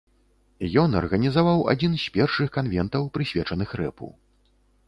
Ён 0.83 0.89
арганізаваў 1.01 1.59
адзін 1.73 1.93
з 2.05 2.09
першых 2.15 2.47
канвентаў, 2.57 3.01
прысвечаных 3.19 3.69
рэпу. 3.83 4.13